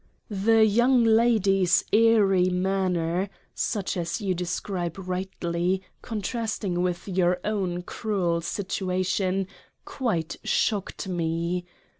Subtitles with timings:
[0.31, 8.41] The young Lady's airy manner such as you describe rightly, contrasting with your own cruel
[8.41, 9.45] Situation
[9.85, 11.65] quite shocked me.